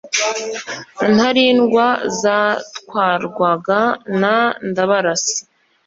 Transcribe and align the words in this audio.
Intarindwa 1.05 1.85
zatwarwaga 2.21 3.79
na 4.21 4.35
Ndabarasa 4.67 5.37